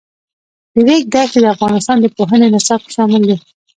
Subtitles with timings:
[0.73, 3.37] د ریګ دښتې د افغانستان د پوهنې نصاب کې شامل دي.